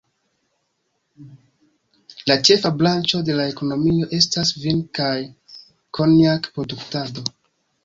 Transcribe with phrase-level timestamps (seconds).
[2.31, 5.13] La ĉefa branĉo de la ekonomio estas vin- kaj
[6.01, 7.29] konjak-produktado.